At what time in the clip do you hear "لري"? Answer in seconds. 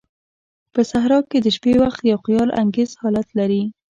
3.39-3.63